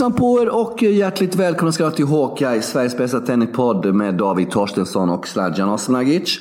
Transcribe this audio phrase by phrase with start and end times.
[0.00, 5.10] Hejsan på er och hjärtligt välkomna ska till Hawkeye, Sveriges bästa tennispodd med David Torstensson
[5.10, 6.40] och Sladjan Osmanagic.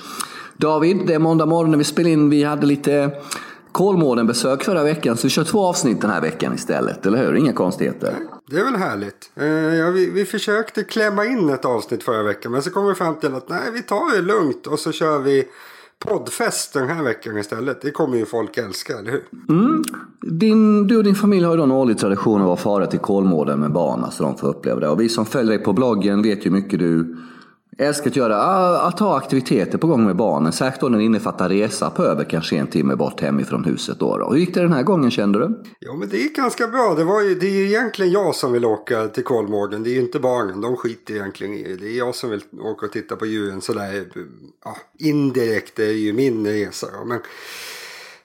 [0.58, 2.30] David, det är måndag morgon när vi spelar in.
[2.30, 3.12] Vi hade lite
[3.72, 7.36] Kolmården-besök förra veckan så vi kör två avsnitt den här veckan istället, eller hur?
[7.36, 8.14] Inga konstigheter.
[8.50, 9.32] Det är väl härligt.
[9.36, 12.96] Eh, ja, vi, vi försökte klämma in ett avsnitt förra veckan men så kom vi
[12.96, 15.48] fram till att nej, vi tar det lugnt och så kör vi
[16.06, 17.82] poddfest den här veckan istället.
[17.82, 19.24] Det kommer ju folk älska, eller hur?
[19.50, 19.84] Mm.
[20.22, 22.88] Din, du och din familj har ju då en årlig tradition av att vara fara
[22.88, 24.88] till Kolmården med barnen så alltså de får uppleva det.
[24.88, 27.18] Och vi som följer dig på bloggen vet ju mycket du
[27.80, 28.38] älskar att göra.
[28.80, 30.52] Att ha aktiviteter på gång med barnen.
[30.52, 34.00] Särskilt då när det innefattar resa på över kanske en timme bort hemifrån huset.
[34.00, 34.30] Då, då.
[34.32, 35.64] Hur gick det den här gången kände du?
[35.80, 36.96] Ja men det gick ganska bra.
[36.98, 39.84] Det, var ju, det är ju egentligen jag som vill åka till Kolmården.
[39.84, 40.62] Det är ju inte barnen.
[40.62, 41.76] De skiter egentligen i det.
[41.76, 44.06] Det är jag som vill åka och titta på djuren sådär.
[44.66, 46.88] Ja, indirekt det är ju min resa.
[47.06, 47.20] Men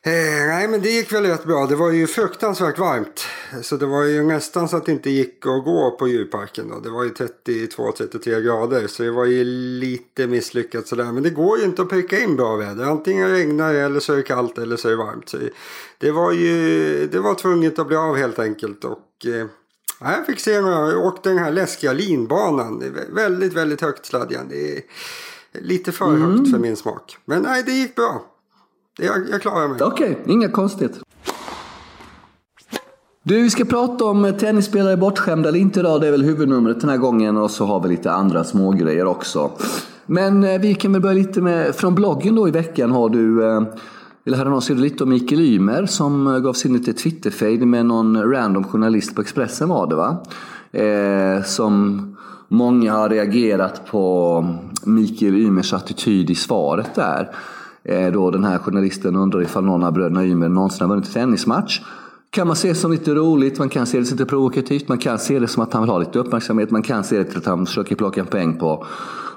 [0.07, 1.67] Eh, nej men det gick väl rätt bra.
[1.67, 3.27] Det var ju fruktansvärt varmt.
[3.63, 6.69] Så det var ju nästan så att det inte gick att gå på djurparken.
[6.69, 6.81] Då.
[6.81, 8.87] Det var ju 32-33 grader.
[8.87, 11.13] Så det var ju lite misslyckat sådär.
[11.13, 12.85] Men det går ju inte att pricka in bra väder.
[12.85, 15.29] Antingen regnar det eller så är det kallt eller så är det varmt.
[15.29, 15.39] Så
[15.99, 18.85] det var ju det var tvunget att bli av helt enkelt.
[18.85, 19.47] Och eh,
[20.01, 20.91] jag fick se några.
[20.91, 22.83] Jag åkte den här läskiga linbanan.
[23.11, 24.49] Väldigt väldigt högt sladjan.
[24.49, 24.83] Det är
[25.53, 26.23] lite för mm.
[26.23, 27.19] högt för min smak.
[27.25, 28.34] Men nej det gick bra.
[28.99, 29.83] Jag, jag klarar mig.
[29.83, 31.01] Okej, okay, inga konstigt.
[33.23, 36.01] Du, vi ska prata om eh, tennisspelare bortskämda eller inte idag.
[36.01, 39.51] Det är väl huvudnumret den här gången och så har vi lite andra smågrejer också.
[40.07, 43.45] Men eh, vi kan väl börja lite med, från bloggen då i veckan har du
[43.45, 43.63] eh,
[44.27, 47.67] eller häromdagen någon du lite om Mikael Ymer som eh, gav sig in lite Twitter-fade
[47.67, 50.23] med någon random journalist på Expressen var det va?
[50.73, 52.01] Eh, som
[52.49, 57.31] många har reagerat på eh, Mikael Ymers attityd i svaret där.
[57.85, 61.13] Eh, då den här journalisten undrar ifall någon av bröderna Ymer någonsin har vunnit en
[61.13, 61.81] tennismatch.
[62.31, 64.99] Kan man se det som lite roligt, man kan se det som lite provokativt, man
[64.99, 67.41] kan se det som att han vill ha lite uppmärksamhet, man kan se det som
[67.41, 68.87] att han försöker plocka en poäng på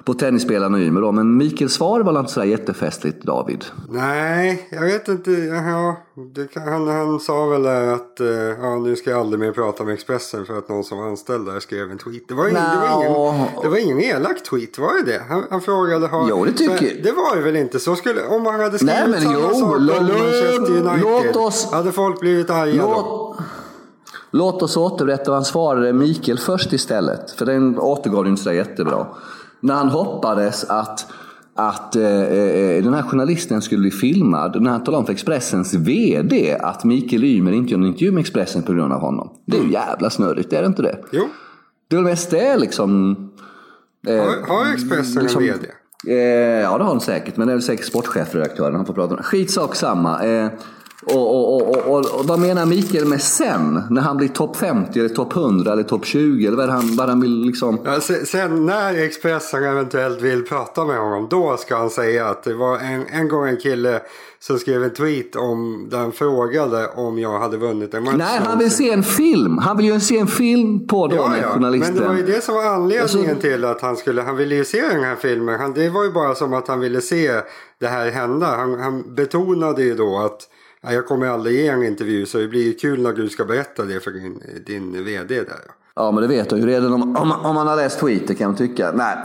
[0.08, 1.12] på tennisspelarna Ymer då.
[1.12, 3.66] Men Mikaels svar var inte så jättefestligt David?
[3.90, 5.32] Nej, jag vet inte.
[5.32, 5.96] Ja,
[6.36, 8.28] det, han, han sa väl att uh,
[8.62, 11.46] ja, nu ska jag aldrig mer prata med Expressen för att någon som var anställd
[11.46, 12.24] där skrev en tweet.
[12.28, 15.22] Det var, ingen, det var, ingen, det var ingen elak tweet, var det det?
[15.30, 16.08] Han, han frågade.
[16.08, 17.04] Har, jo, det tycker jag.
[17.04, 17.80] Det var det väl inte.
[17.80, 21.02] Så skulle, om han hade skrivit Nej, men samma jo, sak om Manchester United.
[21.02, 23.36] Låt oss, hade folk blivit arga låt, då?
[24.32, 27.32] Låt oss återberätta vad han svarade Mikael först istället.
[27.32, 29.08] För den återgav du inte så jättebra
[29.60, 31.06] när han hoppades att,
[31.56, 34.62] att eh, eh, den här journalisten skulle bli filmad.
[34.62, 38.22] När han talade om för Expressens VD att Mikael Ymer inte gör en intervju med
[38.22, 39.30] Expressen på grund av honom.
[39.46, 41.00] Det är ju jävla snurrigt, är det inte det?
[41.12, 41.24] Jo.
[41.88, 43.16] Det är väl mest det liksom.
[44.08, 45.68] Eh, har, har Expressen liksom, en VD?
[46.08, 46.16] Eh,
[46.62, 49.24] ja det har han säkert, men det är väl säkert sportchefredaktören han får prata om.
[49.24, 50.26] Skitsak samma.
[50.26, 50.50] Eh,
[51.16, 53.82] och, och, och, och, vad menar Mikael med sen?
[53.90, 56.48] När han blir topp 50 eller topp 100 eller topp 20?
[56.48, 57.80] Eller vad han, vad han vill liksom...
[57.86, 61.28] Ja, sen när Expressen eventuellt vill prata med honom.
[61.30, 64.02] Då ska han säga att det var en, en gång en kille
[64.40, 68.16] som skrev en tweet om där han frågade om jag hade vunnit en match.
[68.18, 69.58] Nej, han vill se en film.
[69.58, 71.50] Han vill ju se en film på den ja, ja.
[71.50, 71.96] journalisten.
[71.96, 73.42] Men det var ju det som var anledningen alltså...
[73.42, 74.22] till att han skulle.
[74.22, 75.60] Han ville ju se den här filmen.
[75.60, 77.42] Han, det var ju bara som att han ville se
[77.80, 78.46] det här hända.
[78.46, 80.42] Han, han betonade ju då att
[80.82, 84.00] jag kommer aldrig ge en intervju så det blir kul när du ska berätta det
[84.00, 85.62] för din, din vd där.
[85.96, 88.50] Ja men det vet du ju redan om, om, om man har läst Twitter kan
[88.50, 88.92] jag tycka.
[88.92, 89.18] Nej.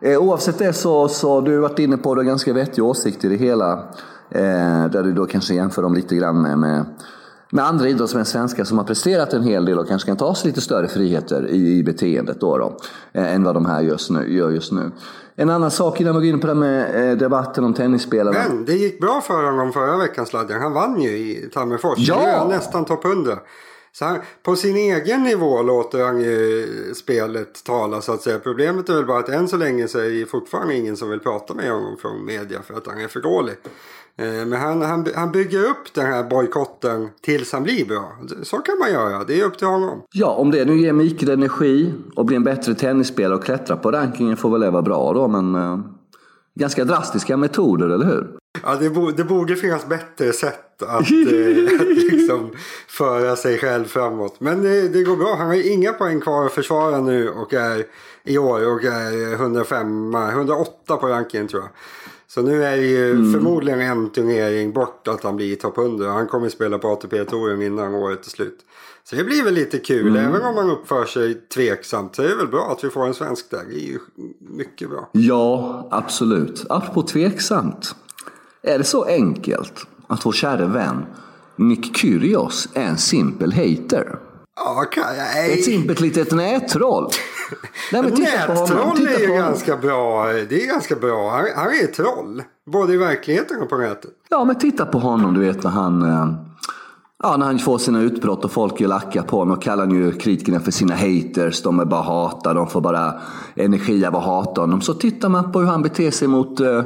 [0.00, 3.28] Eh, oavsett det så, så du har varit inne på det ganska vettig åsikt i
[3.28, 3.72] det hela.
[4.30, 6.84] Eh, där du då kanske jämför dem lite grann med, med,
[7.50, 10.48] med andra idrottsmän svenskar som har presterat en hel del och kanske kan ta sig
[10.48, 12.76] lite större friheter i, i beteendet då, då
[13.12, 14.90] eh, än vad de här just nu, gör just nu.
[15.40, 18.38] En annan sak innan vi går in på det med eh, debatten om tennisspelarna.
[18.48, 20.60] Men det gick bra för honom förra veckan Sladjan.
[20.60, 21.98] Han vann ju i Tammerfors.
[21.98, 22.16] Ja!
[22.16, 23.38] Nu är han nästan topp 100.
[23.92, 28.38] Så han, på sin egen nivå låter han ju spelet tala så att säga.
[28.38, 31.20] Problemet är väl bara att än så länge så är det fortfarande ingen som vill
[31.20, 33.54] prata med honom från media för att han är för dålig.
[34.16, 38.12] Eh, men han, han, han bygger upp den här bojkotten tills han blir bra.
[38.42, 40.02] Så kan man göra, det är upp till honom.
[40.12, 43.90] Ja, om det nu ger Mikael energi och blir en bättre tennisspelare och klättrar på
[43.90, 45.28] rankingen får väl det vara bra då.
[45.28, 45.78] Men eh,
[46.54, 48.36] ganska drastiska metoder, eller hur?
[48.62, 52.50] Ja, det, bo, det borde finnas bättre sätt att, eh, att liksom
[52.88, 54.36] föra sig själv framåt.
[54.38, 55.34] Men det, det, går bra.
[55.34, 57.84] Han har inga poäng kvar att försvara nu och är
[58.24, 61.70] i år och är 105, 108 på rankingen tror jag.
[62.26, 63.32] Så nu är det ju mm.
[63.32, 66.10] förmodligen en turnering bort att han blir topp 100.
[66.10, 68.58] Han kommer spela på ATP-touren innan året är slut.
[69.04, 70.08] Så det blir väl lite kul.
[70.08, 70.28] Mm.
[70.28, 73.14] Även om man uppför sig tveksamt så är det väl bra att vi får en
[73.14, 73.62] svensk där.
[73.68, 73.98] Det är ju
[74.40, 75.10] mycket bra.
[75.12, 76.66] Ja, absolut.
[76.68, 77.94] Apropå tveksamt.
[78.62, 81.06] Är det så enkelt att vår kära vän
[81.56, 84.18] Nick Kyrgios är en simpel hater?
[84.96, 85.52] Nej.
[85.52, 87.08] Ett simpelt litet nättroll.
[87.92, 88.96] Nej, men titta på honom.
[88.96, 90.26] Titta är ju ganska bra.
[90.26, 91.30] Det är ganska bra.
[91.30, 92.42] Han, han är troll.
[92.72, 94.10] Både i verkligheten och på nätet.
[94.28, 95.34] Ja, men titta på honom.
[95.34, 96.02] Du vet när han...
[96.02, 96.34] Eh,
[97.22, 100.60] ja, när han får sina utbrott och folk lackar på honom och kallar ju kritikerna
[100.60, 101.62] för sina haters.
[101.62, 103.14] De är bara hatar, de får bara
[103.54, 104.80] energi av att hata honom.
[104.80, 106.82] Så tittar man på hur han beter sig mot uh,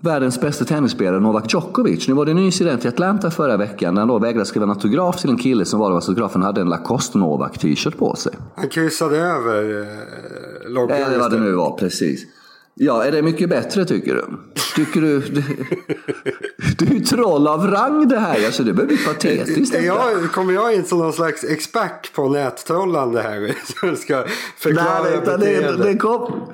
[0.00, 2.08] världens bästa tennisspelare Novak Djokovic.
[2.08, 4.70] Nu var det en incident i Atlanta förra veckan när han då vägrade skriva en
[4.70, 8.32] autograf till en kille som var autografen hade en Lacoste Novak t-shirt på sig.
[8.56, 10.96] Han kryssade över eh, loggan.
[10.96, 12.24] Eller vad det nu var, precis.
[12.80, 14.24] Ja, är det mycket bättre tycker du?
[14.76, 15.20] Tycker du...
[15.20, 15.42] Du,
[16.78, 18.46] du är ju troll av rang det här.
[18.46, 19.82] Alltså, det börjar bli patetiskt.
[19.82, 23.54] Jag, kommer jag in som någon slags expert på nättrollande här?
[23.80, 24.24] Som ska
[24.56, 26.52] förklara Nej, det, det, det, kom,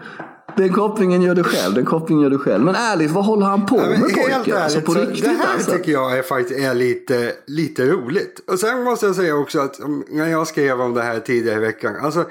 [0.57, 1.75] den kopplingen gör du själv.
[1.75, 2.65] Den kopplingen gör du själv.
[2.65, 4.57] Men ärligt, vad håller han på ja, med pojken?
[4.57, 5.71] Alltså på riktigt Det här alltså.
[5.71, 8.41] tycker jag är faktiskt är lite, lite roligt.
[8.47, 11.61] Och sen måste jag säga också att när jag skrev om det här tidigare i
[11.61, 11.97] veckan.
[12.03, 12.25] Alltså,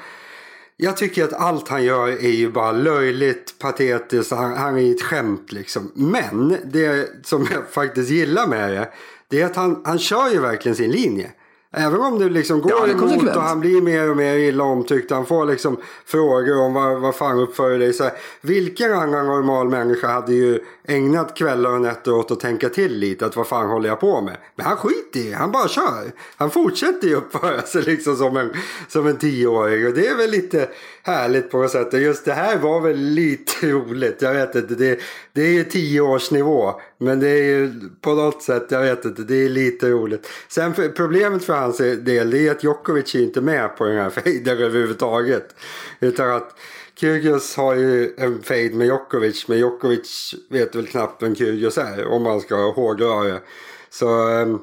[0.77, 4.31] jag tycker att allt han gör är ju bara löjligt, patetiskt.
[4.31, 5.91] Han, han är ett skämt liksom.
[5.93, 8.89] Men det som jag faktiskt gillar med det.
[9.27, 11.31] Det är att han, han kör ju verkligen sin linje.
[11.75, 15.11] Även om det liksom går ja, emot och han blir mer och mer illa omtyckt.
[15.11, 17.93] Han får liksom frågor om vad, vad fan uppför dig.
[17.93, 22.69] Så här, vilken annan normal människa hade ju ägnat kvällar och nätter åt att tänka
[22.69, 23.25] till lite.
[23.25, 24.37] Att vad fan håller jag på med?
[24.55, 26.11] Men han skiter i Han bara kör.
[26.35, 28.53] Han fortsätter ju uppföra sig liksom som en,
[28.87, 29.87] som en tioåring.
[29.87, 30.69] Och det är väl lite
[31.03, 31.93] härligt på något sätt.
[31.93, 34.21] Och just det här var väl lite roligt.
[34.21, 34.75] Jag vet inte.
[34.75, 34.99] Det,
[35.33, 36.81] det är ju tioårsnivå.
[36.97, 37.71] Men det är ju
[38.01, 40.29] på något sätt, jag vet inte, det är lite roligt.
[40.47, 44.09] Sen för, problemet för hans del är att Djokovic är inte med på den här
[44.23, 45.55] fejden överhuvudtaget.
[45.99, 46.55] Utan att
[46.95, 52.07] Kyrgios har ju en fejd med Djokovic, men Djokovic vet väl knappt vem Kyrgios är
[52.07, 53.41] om man ska hårdra det.
[53.89, 54.59] Så ehm,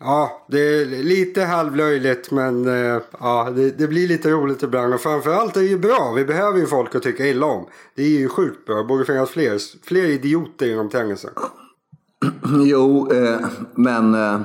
[0.00, 4.94] ja, det är lite halvlöjligt men eh, ja, det, det, blir lite roligt ibland.
[4.94, 6.12] Och framförallt är det ju bra.
[6.16, 7.66] Vi behöver ju folk att tycka illa om.
[7.94, 8.76] Det är ju sjukt bra.
[8.76, 11.30] Det borde finnas fler, fler idioter inom tennisen.
[12.64, 13.38] Jo, eh,
[13.74, 14.40] men eh,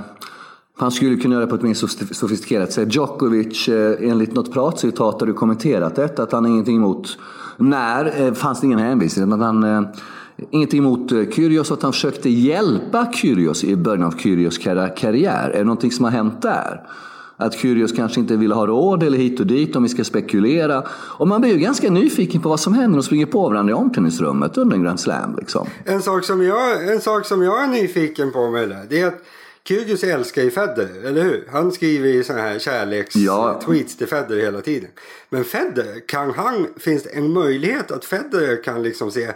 [0.78, 1.74] han skulle kunna göra det på ett mer
[2.14, 2.96] sofistikerat sätt.
[2.96, 7.18] Djokovic, eh, enligt något pratcitat har du kommenterat detta, att han har ingenting emot...
[7.58, 9.64] När eh, fanns det ingen hänvisning, men han...
[9.64, 9.82] Eh,
[10.52, 14.58] Ingenting emot eh, Kyrgios, att han försökte hjälpa Kyrgios i början av Kyrgios
[14.96, 15.50] karriär.
[15.50, 16.82] Är det någonting som har hänt där?
[17.38, 20.84] Att Kyrgios kanske inte ville ha råd eller hit och dit om vi ska spekulera.
[20.90, 23.74] Och man blir ju ganska nyfiken på vad som händer och springer på varandra i
[23.74, 25.36] omklädningsrummet under en Grand Slam.
[25.40, 25.68] Liksom.
[25.86, 29.08] En, sak som jag, en sak som jag är nyfiken på med det, det är
[29.08, 29.24] att
[29.68, 31.48] Kyrgios älskar ju Federer, eller hur?
[31.52, 33.98] Han skriver ju sådana här kärleks-tweets ja.
[33.98, 34.90] till Federer hela tiden.
[35.30, 39.32] Men Federer, kan han, finns det en möjlighet att Federer kan liksom se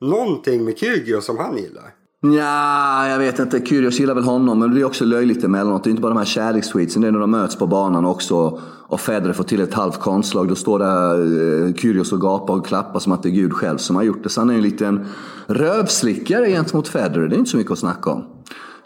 [0.00, 1.94] någonting med Kyrgios som han gillar?
[2.20, 3.66] Ja, jag vet inte.
[3.66, 5.84] Kyrgios gillar väl honom, men det är också löjligt emellanåt.
[5.84, 8.60] Det är inte bara de här kärlekstweetsen, det är när de möts på banan också
[8.88, 10.48] och Federer får till ett halvt konstslag.
[10.48, 13.78] Då står där eh, Kyrgios och gapar och klappar som att det är Gud själv
[13.78, 14.28] som har gjort det.
[14.28, 15.06] Så han är en liten
[15.46, 17.28] rövslickare gentemot Federer.
[17.28, 18.24] Det är inte så mycket att snacka om.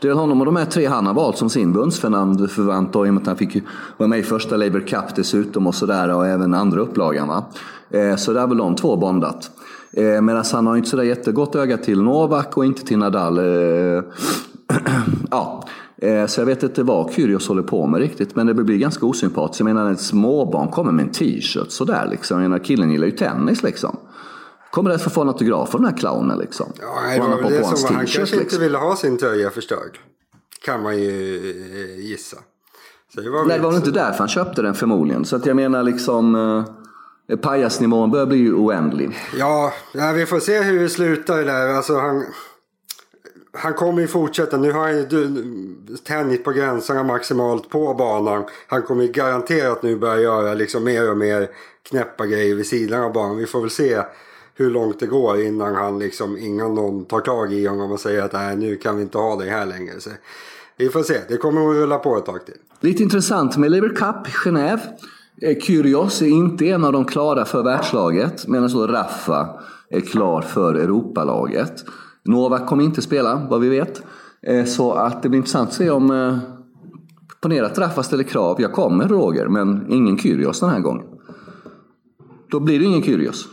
[0.00, 2.96] Det är honom och de här tre han har valt som sin bundsförvant.
[2.96, 3.62] Och i och med att han fick
[3.96, 6.14] vara med i första Labour Cup dessutom och sådär.
[6.14, 7.28] Och även andra upplagan.
[7.28, 7.44] Va?
[7.90, 9.50] Eh, så det är väl de två bondat.
[9.92, 13.38] Eh, Medan han har inte sådär jättegott öga till Novak och inte till Nadal.
[13.38, 13.44] Eh,
[15.30, 15.68] ja.
[16.28, 19.60] Så jag vet inte vad Kyrgios håller på med riktigt, men det blir ganska osympatiskt.
[19.60, 22.42] Jag menar, ett småbarn kommer med en t-shirt sådär liksom.
[22.42, 23.96] Jag menar, killen gillar ju tennis liksom.
[24.70, 26.72] Kommer det att få en autograf av den här clownen liksom?
[26.80, 28.40] Ja, det var det som var, han kanske liksom.
[28.40, 29.98] inte ville ha sin tröja förstörd.
[30.64, 31.36] Kan man ju
[31.96, 32.36] eh, gissa.
[33.14, 35.24] Det var Nej, det var väl inte därför han köpte den förmodligen.
[35.24, 36.34] Så att jag menar liksom...
[37.36, 39.18] Pajasnivån börjar bli oändlig.
[39.38, 41.68] Ja, ja, vi får se hur det slutar där.
[41.68, 42.24] Alltså han,
[43.52, 44.56] han kommer ju fortsätta.
[44.56, 45.06] Nu har han ju
[46.04, 48.44] tänjt på gränserna maximalt på banan.
[48.66, 51.48] Han kommer ju garanterat nu börja göra liksom mer och mer
[51.82, 53.36] knäppa grejer vid sidan av banan.
[53.36, 54.02] Vi får väl se
[54.54, 58.22] hur långt det går innan han liksom, innan någon tar tag i honom och säger
[58.22, 60.00] att nej nu kan vi inte ha det här längre.
[60.00, 60.10] Så
[60.76, 62.54] vi får se, det kommer att rulla på ett tag till.
[62.80, 64.80] Lite intressant med Labour Cup, Genève.
[65.42, 70.42] Eh, Kyrgios är inte en av de klara för världslaget medan så Raffa är klar
[70.42, 71.84] för Europalaget.
[72.24, 74.02] Novak kommer inte spela vad vi vet.
[74.46, 76.38] Eh, så att det blir intressant att se om eh,
[77.40, 78.60] Ponera att Raffa ställer krav.
[78.60, 81.06] Jag kommer Roger, men ingen Kyrgios den här gången.
[82.50, 83.48] Då blir det ingen Kyrgios.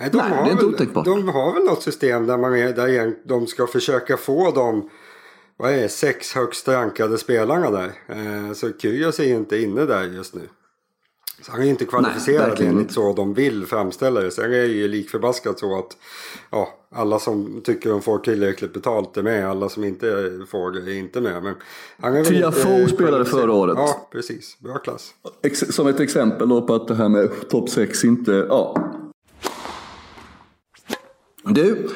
[0.00, 1.04] Nej, de, Nej, har det är inte otänkbart.
[1.04, 4.88] De har väl något system där, man är, där de ska försöka få de
[5.56, 7.92] vad är det, sex högst rankade spelarna där.
[8.08, 10.48] Eh, så Kyrgios är inte inne där just nu.
[11.42, 14.30] Så han är inte kvalificerad Nej, enligt så de vill framställa det.
[14.30, 15.96] Sen är det ju likförbaskat så att
[16.50, 19.50] ja, alla som tycker de får tillräckligt betalt är med.
[19.50, 21.42] Alla som inte får det är inte med.
[21.42, 21.54] Men
[22.00, 23.74] han är Tiafoe spelade förra året.
[23.78, 24.56] Ja, precis.
[24.60, 25.14] Bra klass.
[25.70, 28.46] Som ett exempel då på att det här med topp 6 inte...
[28.48, 28.90] Ja.
[31.44, 31.88] Du,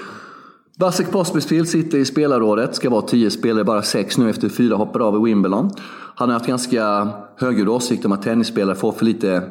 [0.80, 5.00] Vasek Pospisil sitter i spelarrådet, ska vara 10 spelare, bara 6 nu efter fyra hoppar
[5.00, 5.70] av i Wimbledon.
[6.14, 9.42] Han har haft ganska högljudd åsikt om att tennisspelare får för lite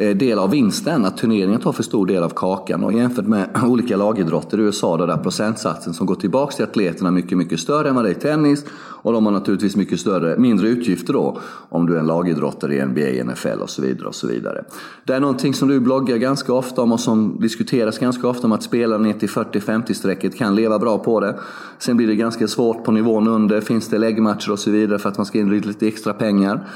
[0.00, 2.84] Eh, del av vinsten, att turneringen tar för stor del av kakan.
[2.84, 7.12] Och jämfört med olika lagidrotter i USA där procentsatsen som går tillbaka till atleterna är
[7.12, 8.64] mycket, mycket större än vad det är i tennis.
[9.02, 12.86] Och de har naturligtvis mycket större, mindre utgifter då om du är en lagidrottare i
[12.86, 14.08] NBA, NFL och så vidare.
[14.08, 14.64] och så vidare.
[15.04, 18.52] Det är någonting som du bloggar ganska ofta om och som diskuteras ganska ofta om
[18.52, 21.38] att spelare ner till 40-50 strecket kan leva bra på det.
[21.78, 25.08] Sen blir det ganska svårt på nivån under, finns det läggmatcher och så vidare för
[25.08, 26.66] att man ska in lite extra pengar.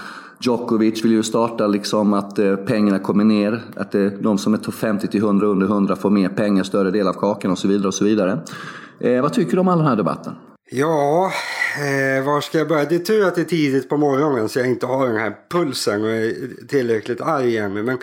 [0.43, 3.63] Djokovic vill ju starta liksom att eh, pengarna kommer ner.
[3.77, 7.09] Att eh, de som är 50 till 100 under 100 får mer pengar, större del
[7.09, 7.89] av kakan och så vidare.
[7.89, 8.41] och så vidare.
[9.01, 10.33] Eh, vad tycker du om all den här debatten?
[10.71, 11.33] Ja,
[11.77, 12.85] eh, var ska jag börja?
[12.85, 15.37] Det är tur att det är tidigt på morgonen så jag inte har den här
[15.51, 16.35] pulsen och är
[16.69, 17.83] tillräckligt arg ännu.
[17.83, 17.99] Men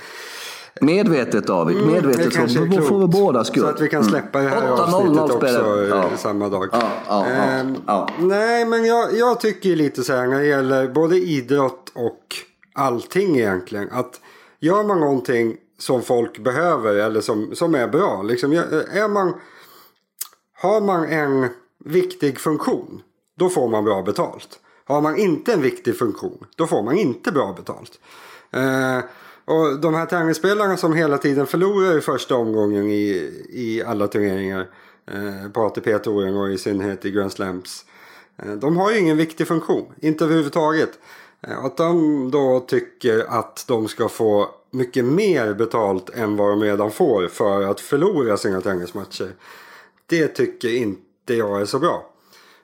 [0.81, 3.63] Medvetet David, mm, medvetet mm, så får, får vi båda skull.
[3.63, 4.11] Så att vi kan mm.
[4.11, 6.09] släppa det här avsnittet också ja.
[6.17, 6.69] samma dag.
[6.71, 7.75] Ja, ja, ehm,
[8.19, 12.35] nej, men jag, jag tycker lite så här när det gäller både idrott och
[12.75, 13.89] allting egentligen.
[13.91, 14.19] Att
[14.59, 18.21] gör man någonting som folk behöver eller som, som är bra.
[18.21, 19.33] Liksom, är man,
[20.61, 21.49] har man en
[21.85, 23.01] viktig funktion,
[23.37, 24.59] då får man bra betalt.
[24.85, 27.99] Har man inte en viktig funktion, då får man inte bra betalt.
[28.51, 28.99] Eh,
[29.49, 34.67] och de här tennisspelarna som hela tiden förlorar i första omgången i, i alla turneringar.
[35.11, 37.85] Eh, på ATP-touren och i synnerhet i Grand Slams.
[38.37, 40.89] Eh, de har ju ingen viktig funktion, inte överhuvudtaget.
[41.41, 46.61] Eh, att de då tycker att de ska få mycket mer betalt än vad de
[46.63, 49.35] redan får för att förlora sina tennismatcher.
[50.05, 52.09] Det tycker inte jag är så bra.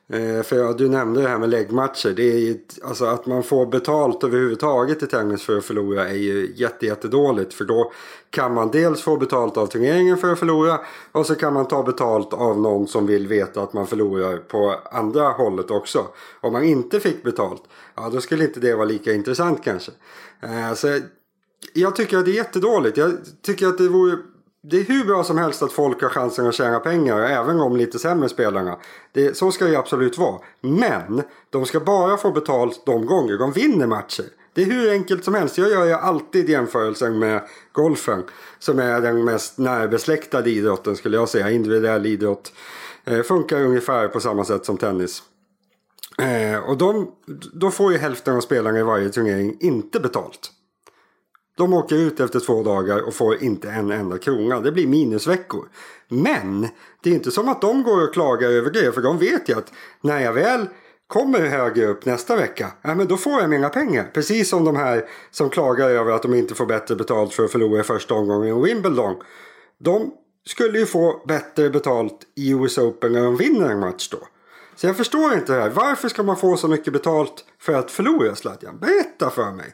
[0.08, 2.14] Eh, för ja, du nämnde det här med läggmatcher.
[2.16, 6.16] Det är ju, alltså att man får betalt överhuvudtaget i tennis för att förlora är
[6.16, 7.54] ju jättedåligt.
[7.54, 7.92] För då
[8.30, 10.80] kan man dels få betalt av turneringen för att förlora.
[11.12, 14.76] Och så kan man ta betalt av någon som vill veta att man förlorar på
[14.92, 16.08] andra hållet också.
[16.42, 17.64] Om man inte fick betalt,
[17.96, 19.92] ja då skulle inte det vara lika intressant kanske.
[20.42, 21.00] Eh, så
[21.74, 22.98] jag tycker att det är jättedåligt.
[22.98, 24.18] Jag tycker att det vore
[24.69, 27.75] det är hur bra som helst att folk har chansen att tjäna pengar, även om
[27.75, 28.77] lite sämre spelarna.
[29.12, 30.39] Det, så ska det absolut vara.
[30.62, 34.25] Men de ska bara få betalt de gånger de vinner matcher.
[34.53, 35.57] Det är hur enkelt som helst.
[35.57, 37.41] Jag gör ju alltid jämförelsen med
[37.72, 38.24] golfen.
[38.60, 41.51] Som är den mest närbesläktade idrotten skulle jag säga.
[41.51, 42.53] Individuell idrott.
[43.05, 45.24] Eh, funkar ungefär på samma sätt som tennis.
[46.17, 47.12] Eh, och de,
[47.53, 50.51] då får ju hälften av spelarna i varje turnering inte betalt.
[51.58, 54.60] De åker ut efter två dagar och får inte en enda krona.
[54.60, 55.66] Det blir minusveckor.
[56.08, 56.68] Men
[57.04, 58.92] det är inte som att de går och klagar över det.
[58.92, 59.72] För de vet ju att
[60.02, 60.68] när jag väl
[61.08, 62.72] kommer högre upp nästa vecka.
[62.82, 64.12] Ja, men då får jag mina pengar.
[64.14, 67.52] Precis som de här som klagar över att de inte får bättre betalt för att
[67.52, 69.16] förlora i första omgången i Wimbledon.
[69.80, 70.12] De
[70.46, 74.18] skulle ju få bättre betalt i US Open när de vinner en match då.
[74.76, 75.70] Så jag förstår inte det här.
[75.70, 78.80] Varför ska man få så mycket betalt för att förlora Zlatan?
[78.80, 79.74] Berätta för mig.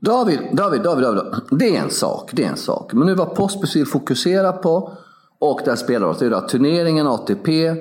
[0.00, 1.22] David, David, David, David.
[1.50, 2.92] Det är en sak, det är en sak.
[2.92, 4.92] Men nu vad Pospisil fokuserar på
[5.38, 7.74] och där spelar det är att turneringen ATP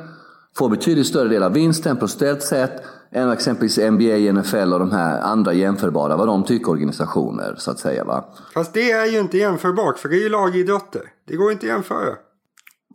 [0.58, 4.92] får betydligt större del av vinsten på ställt sätt än exempelvis NBA, NFL och de
[4.92, 8.04] här andra jämförbara, vad de tycker organisationer så att säga.
[8.04, 8.26] Va?
[8.54, 11.02] Fast det är ju inte jämförbart för det är ju lagidrotter.
[11.28, 12.16] Det går inte att jämföra.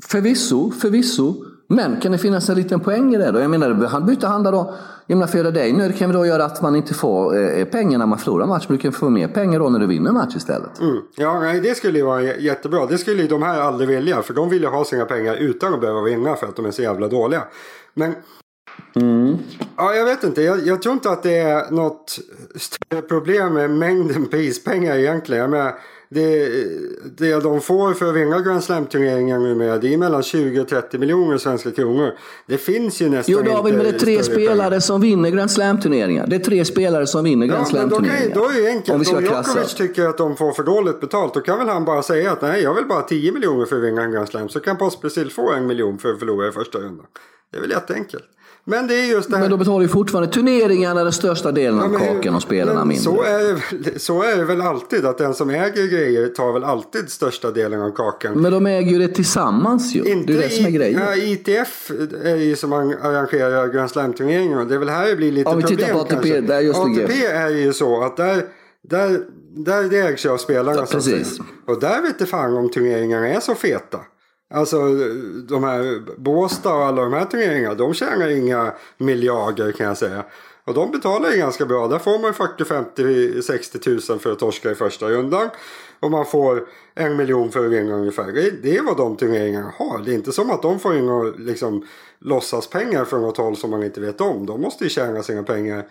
[0.05, 1.35] Förvisso, förvisso.
[1.69, 3.41] Men kan det finnas en liten poäng i det då?
[3.41, 4.75] Jag menar, han byter handla då.
[5.12, 7.64] Jag menar, för dig nu, det kan väl då göra att man inte får eh,
[7.64, 8.64] pengar när man förlorar match.
[8.69, 10.81] Men du kan få mer pengar då när du vinner match istället.
[10.81, 11.02] Mm.
[11.16, 12.87] Ja, nej, det skulle ju vara jättebra.
[12.87, 14.23] Det skulle ju de här aldrig vilja.
[14.23, 16.71] För de vill ju ha sina pengar utan att behöva vinna för att de är
[16.71, 17.42] så jävla dåliga.
[17.95, 18.14] Men
[18.95, 19.37] Mm.
[19.76, 20.42] Ja, jag vet inte.
[20.42, 22.19] Jag, jag, tror inte att det är något
[22.54, 25.40] större problem med mängden prispengar egentligen.
[25.42, 25.75] Jag menar,
[26.14, 26.49] det,
[27.16, 30.99] det de får för att vinna Grand Slam-turneringar numera det är mellan 20 och 30
[30.99, 32.12] miljoner svenska kronor.
[32.47, 34.81] Det finns ju nästan Jo David, men det är tre spelare pengar.
[34.81, 36.26] som vinner Grand Slam-turneringar.
[36.26, 38.35] Det är tre spelare som vinner Grand ja, Slam-turneringar.
[38.35, 39.09] Då, då är det enkelt.
[39.09, 42.02] Om, Om Djokovic tycker att de får för dåligt betalt då kan väl han bara
[42.02, 44.49] säga att nej, jag vill bara 10 miljoner för att vinna en Grand Slam.
[44.49, 47.07] Så kan Pospisil få en miljon för att förlora i första rundan.
[47.50, 48.25] Det är väl jätteenkelt.
[48.64, 49.42] Men det är just det här.
[49.42, 53.04] Men då betalar ju fortfarande turneringarna den största delen av ja, kakan och spelarna mindre.
[53.04, 55.07] Så är, så är det väl alltid.
[55.07, 58.40] Att den som äger grejer tar väl alltid största delen av kakan.
[58.40, 60.04] Men de äger ju det tillsammans ju.
[60.04, 61.00] Inte det är det som är grejen.
[61.00, 61.90] Ja, ITF
[62.25, 64.64] är ju som arrangerar Grand Slam-turneringar.
[64.64, 67.49] Det är väl här det blir lite ja, problem på ATP, Där just ATP är
[67.49, 68.42] ju så att där
[68.88, 69.21] Där,
[69.57, 70.78] där det ägs ju av spelarna.
[70.78, 71.38] Ja, precis.
[71.66, 74.00] Och där vet det fan om turneringarna är så feta.
[74.52, 74.76] Alltså
[75.49, 77.75] de här Båstad och alla de här turneringarna.
[77.75, 80.25] De tjänar inga miljarder kan jag säga.
[80.64, 81.88] Och de betalar ju ganska bra.
[81.88, 85.50] Där får man 40, 50, 60 tusen för att torska i första rundan.
[86.00, 88.32] Och man får en miljon för att vinna ungefär.
[88.62, 89.99] Det, är vad de turneringarna har.
[90.04, 91.87] Det är inte som att de får in och liksom
[92.18, 94.47] låtsaspengar från något håll som man inte vet om.
[94.47, 95.85] De måste ju tjäna sina pengar.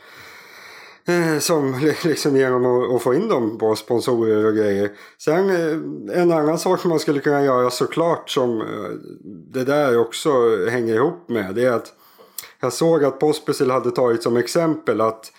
[1.06, 4.90] Eh, som liksom genom att, att få in dem på sponsorer och grejer.
[5.18, 8.68] Sen eh, en annan sak som man skulle kunna göra såklart som eh,
[9.54, 10.30] det där också
[10.70, 11.56] hänger ihop med.
[11.56, 11.94] Det är att
[12.60, 15.32] jag såg att Pospisil hade tagit som exempel att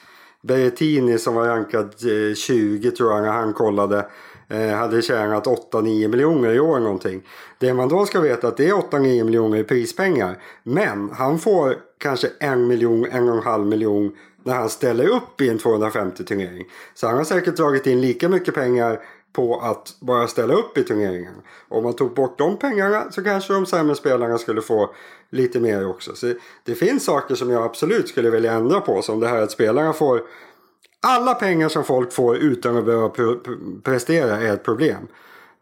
[0.43, 1.95] Berrettini som var rankad
[2.37, 4.07] 20 tror jag när han kollade
[4.79, 7.23] hade tjänat 8-9 miljoner i år någonting.
[7.59, 10.39] Det man då ska veta är att det är 8-9 miljoner i prispengar.
[10.63, 15.41] Men han får kanske en miljon, en och en halv miljon när han ställer upp
[15.41, 16.65] i en 250 turnering.
[16.95, 19.01] Så han har säkert dragit in lika mycket pengar
[19.33, 21.35] på att bara ställa upp i turneringen.
[21.69, 24.91] Om man tog bort de pengarna så kanske de sämre spelarna skulle få
[25.31, 26.15] lite mer också.
[26.15, 26.35] Så
[26.65, 29.03] det finns saker som jag absolut skulle vilja ändra på.
[29.03, 30.21] Som det här att spelarna får
[31.01, 35.09] alla pengar som folk får utan att behöva pre- pre- prestera är ett problem.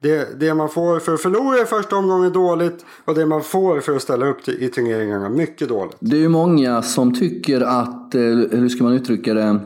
[0.03, 3.43] Det, det man får för att förlora i första omgången är dåligt och det man
[3.43, 5.97] får för att ställa upp i turneringarna är mycket dåligt.
[6.01, 9.61] Det är ju många som tycker att, eh, hur ska man uttrycka det?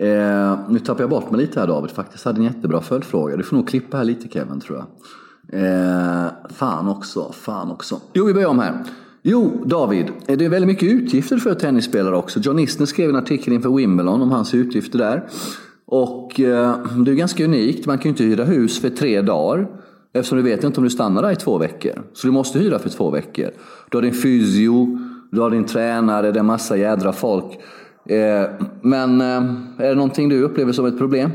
[0.00, 3.36] Eh, nu tappar jag bort mig lite här David, faktiskt hade en jättebra följdfråga.
[3.36, 4.86] Du får nog klippa här lite Kevin tror jag.
[5.52, 8.00] Eh, fan också, fan också.
[8.12, 8.84] Jo, vi börjar om här.
[9.22, 12.40] Jo, David, eh, det är väldigt mycket utgifter för tennisspelare också.
[12.40, 15.28] John Isner skrev en artikel inför Wimbledon om hans utgifter där.
[15.90, 19.66] Och eh, det är ganska unikt, man kan ju inte hyra hus för tre dagar.
[20.12, 22.02] Eftersom du vet inte om du stannar där i två veckor.
[22.12, 23.50] Så du måste hyra för två veckor.
[23.90, 24.98] Du har din fysio,
[25.30, 27.58] du har din tränare, det är massa jädra folk.
[28.08, 28.50] Eh,
[28.82, 29.42] men eh,
[29.78, 31.30] är det någonting du upplever som ett problem?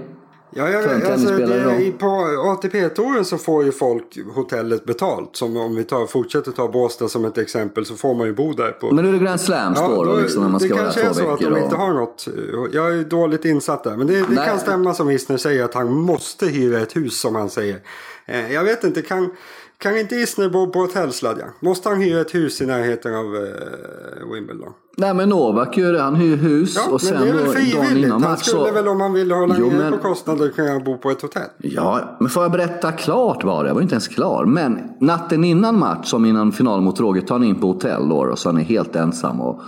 [0.55, 2.07] Ja, jag, alltså, det, på
[2.45, 5.35] ATP-touren så får ju folk hotellet betalt.
[5.35, 8.53] Som om vi tar, fortsätter ta Båstad som ett exempel så får man ju bo
[8.53, 10.81] där på Men nu är det Grand Slams då, då liksom, när man ska det
[10.81, 12.27] kanske är så att de inte och- har något.
[12.71, 13.97] Jag är ju dåligt insatt där.
[13.97, 17.35] Men det, det kan stämma som Isner säger att han måste hyra ett hus som
[17.35, 17.79] han säger.
[18.25, 19.31] Eh, jag vet inte, kan,
[19.77, 21.45] kan inte Isner bo på hotellsladja?
[21.59, 24.73] Måste han hyra ett hus i närheten av eh, Wimbledon?
[24.97, 27.47] Nej men Novak gör det, han hyr hus Ja, och sen men det är väl
[27.53, 27.97] frivilligt.
[28.05, 28.73] innan Han match skulle så...
[28.73, 31.49] väl om han ville hålla Jo, ner men- på kostnader kunna bo på ett hotell.
[31.57, 33.67] Ja, men får jag berätta klart bara?
[33.67, 34.45] Jag var inte ens klar.
[34.45, 38.15] Men natten innan match, som innan final mot Roger, tar han in på hotell då,
[38.15, 39.61] och så han är helt ensam och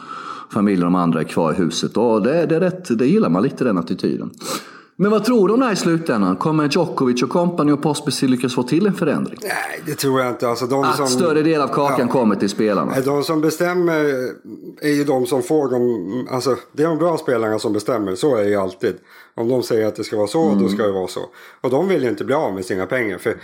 [0.54, 1.98] familjen och de andra är kvar i huset.
[1.98, 4.32] Och det, det, är rätt, det gillar man lite, den attityden.
[4.98, 6.36] Men vad tror du om det här i slutändan?
[6.36, 9.40] Kommer Djokovic och company och Pospisil lyckas få till en förändring?
[9.44, 10.50] Nej, det tror jag inte.
[10.50, 12.08] Alltså, de Att som, större del av kakan Ja.
[12.08, 13.00] kommer till spelarna?
[13.06, 13.96] De som bestämmer
[14.82, 16.28] är ju de som får dem.
[16.32, 18.16] Alltså, det är de bra spelarna som bestämmer.
[18.16, 18.96] Så är det ju alltid.
[19.36, 21.22] Om de säger att det ska vara så, då ska det vara så.
[21.62, 23.18] Och de vill ju inte bli av med sina pengar.
[23.18, 23.36] För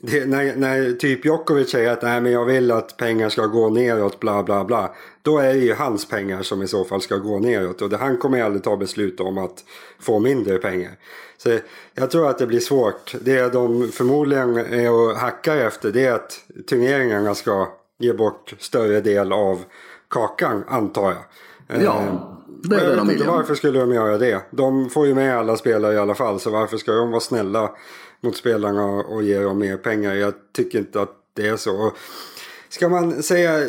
[0.00, 3.70] det, när, när typ Djokovic säger att Nej, men jag vill att pengar ska gå
[3.70, 4.94] neråt, bla bla bla.
[5.22, 7.82] Då är det ju hans pengar som i så fall ska gå neråt.
[7.82, 9.64] Och det, han kommer ju aldrig ta beslut om att
[10.00, 10.92] få mindre pengar.
[11.36, 11.58] Så
[11.94, 13.14] jag tror att det blir svårt.
[13.20, 19.00] Det de förmodligen är att hacka efter det är att turneringarna ska ge bort större
[19.00, 19.64] del av
[20.08, 21.22] kakan antar jag.
[21.82, 23.16] Ja, Eh, det är jag det vet de vill.
[23.16, 23.36] inte ja.
[23.36, 24.42] varför skulle de göra det.
[24.50, 27.70] De får ju med alla spelare i alla fall så varför ska de vara snälla
[28.20, 30.14] mot spelarna och ge dem mer pengar?
[30.14, 31.92] Jag tycker inte att det är så.
[32.70, 33.60] Ska man säga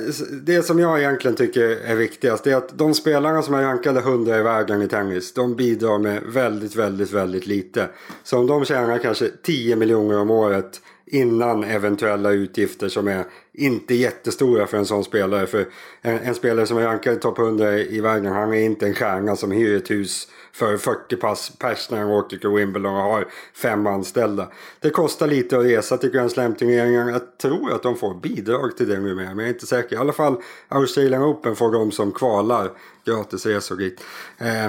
[0.44, 4.00] det som jag egentligen tycker är viktigast det är att de spelarna som är rankade
[4.00, 7.90] 100 i världen i tennis de bidrar med väldigt, väldigt, väldigt lite.
[8.24, 13.96] Så om de tjänar kanske 10 miljoner om året innan eventuella utgifter som är inte
[13.96, 15.48] jättestora för en sån spelare.
[15.48, 15.66] För
[16.02, 18.94] en, en spelare som är rankad i topp 100 i världen han är inte en
[18.94, 23.02] stjärna som hyr ett hus för 40 pass pers när han åker till Wimbledon och
[23.02, 24.48] har fem anställda.
[24.80, 27.10] Det kostar lite att resa till Grand Slam-turneringar.
[27.10, 29.96] Jag tror att de får bidrag till det numera, men jag är inte säker.
[29.96, 30.36] I alla fall
[30.68, 32.72] Australian Open får de som kvalar
[33.06, 34.02] gratis resor dit.
[34.38, 34.68] Eh,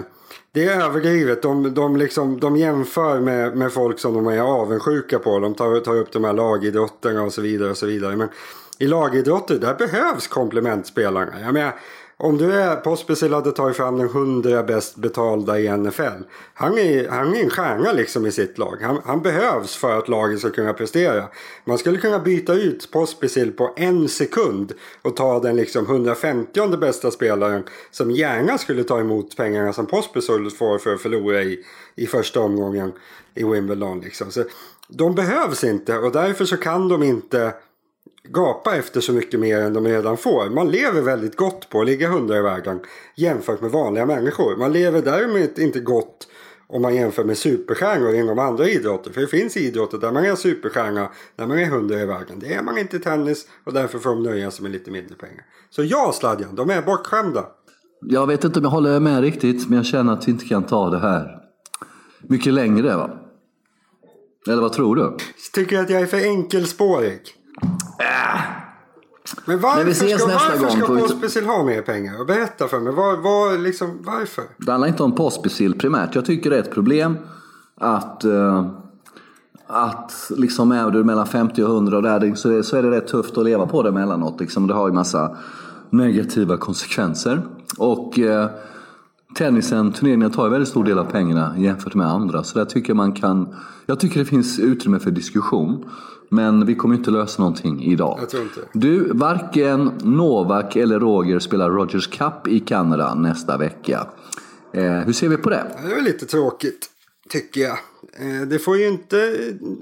[0.53, 1.43] det är överdrivet.
[1.43, 5.39] De, de, liksom, de jämför med, med folk som de är avundsjuka på.
[5.39, 7.71] De tar, tar upp de här lagidrotterna och så vidare.
[7.71, 8.17] och så vidare.
[8.17, 8.29] Men
[8.79, 11.33] i lagidrotter där behövs komplementspelarna.
[11.41, 11.75] Jag menar,
[12.23, 16.23] om du är Pospisil hade tagit fram den 100 bäst betalda i NFL.
[16.55, 18.77] Han är, han är en stjärna liksom i sitt lag.
[18.83, 21.25] Han, han behövs för att laget ska kunna prestera.
[21.65, 27.11] Man skulle kunna byta ut Pospisil på en sekund och ta den liksom 150 bästa
[27.11, 31.65] spelaren som gärna skulle ta emot pengarna som Pospisil får för att förlora i,
[31.97, 32.93] i första omgången
[33.35, 34.01] i Wimbledon.
[34.01, 34.31] Liksom.
[34.31, 34.45] Så
[34.89, 37.53] de behövs inte och därför så kan de inte
[38.29, 40.51] gapa efter så mycket mer än de redan får.
[40.51, 42.81] Man lever väldigt gott på att ligga hundra i världen
[43.17, 44.57] jämfört med vanliga människor.
[44.57, 46.29] Man lever däremot inte gott
[46.67, 49.13] om man jämför med superstjärnor inom andra idrotter.
[49.13, 52.39] För det finns idrotter där man är superstjärna när man är hundra i världen.
[52.39, 55.15] Det är man inte i tennis och därför får de nöja sig med lite mindre
[55.15, 55.45] pengar.
[55.71, 57.47] Så ja, Sladjan, de är bortskämda.
[58.01, 60.63] Jag vet inte om jag håller med riktigt, men jag känner att vi inte kan
[60.63, 61.41] ta det här
[62.29, 62.97] mycket längre.
[62.97, 63.11] Va?
[64.49, 65.17] Eller vad tror du?
[65.53, 67.21] Tycker du att jag är för enkelspårig?
[67.99, 68.61] Äh.
[69.45, 72.21] Men varför Men vi ses ska, nästa varför gång ska på Pospisil ha mer pengar?
[72.21, 74.45] Och berätta för mig, var, var, liksom, varför?
[74.57, 76.15] Det handlar inte om Pospisil primärt.
[76.15, 77.19] Jag tycker det är ett problem
[77.81, 78.67] att, eh,
[79.67, 82.91] att liksom är du mellan 50 och 100 och där, så, är, så är det
[82.91, 84.41] rätt tufft att leva på det emellanåt.
[84.41, 84.67] Liksom.
[84.67, 85.37] Det har ju massa
[85.91, 87.43] negativa konsekvenser.
[87.79, 88.51] Och eh,
[89.35, 92.45] tennisen, turneringen tar ju väldigt stor del av pengarna jämfört med andra.
[92.45, 93.55] Så där tycker jag man kan,
[93.87, 95.85] jag tycker det finns utrymme för diskussion.
[96.33, 98.19] Men vi kommer inte lösa någonting idag.
[98.21, 98.61] Jag tror inte.
[98.73, 104.07] Du, varken Novak eller Roger spelar Rogers Cup i Kanada nästa vecka.
[104.73, 105.67] Eh, hur ser vi på det?
[105.83, 106.91] Det är väl lite tråkigt,
[107.29, 107.79] tycker jag.
[108.19, 109.37] Eh, Det får ju inte,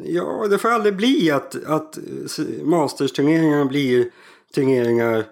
[0.04, 1.98] ja det får aldrig bli att, att
[2.62, 4.10] Masters-turneringarna blir
[4.54, 5.24] turneringar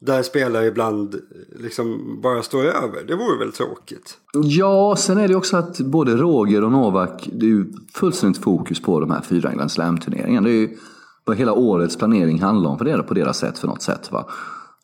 [0.00, 1.16] där spelare ibland
[1.58, 3.04] liksom bara står över.
[3.06, 4.18] Det vore väl tråkigt.
[4.32, 8.82] Ja, sen är det också att både Roger och Novak, det är ju fullständigt fokus
[8.82, 10.48] på de här fyra Grand Slam-turneringarna.
[10.48, 10.76] Det är ju
[11.24, 14.12] vad hela årets planering handlar om för det på deras sätt för något sätt.
[14.12, 14.28] Va?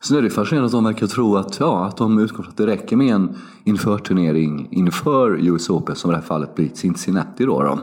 [0.03, 2.57] Sen är det fascinerande att de verkar tro att, ja, att de utgår från att
[2.57, 7.45] det räcker med en införturnering inför US Open, som i det här fallet blir Cincinnati
[7.45, 7.63] då.
[7.63, 7.79] då.